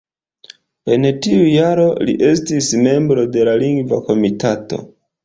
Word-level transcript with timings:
En 0.95 1.03
tiu 1.25 1.43
jaro 1.49 1.83
li 2.07 2.15
estis 2.29 2.71
membro 2.87 3.27
de 3.37 3.45
la 3.51 3.55
Lingva 3.65 4.01
Komitato. 4.09 4.81